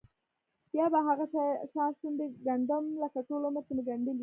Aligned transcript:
بیا 0.71 0.85
به 0.93 0.99
هغه 1.07 1.25
شان 1.73 1.89
شونډې 1.99 2.27
ګنډم 2.45 2.85
لکه 3.03 3.19
ټول 3.27 3.41
عمر 3.47 3.63
چې 3.67 3.73
مې 3.75 3.83
ګنډلې. 3.89 4.19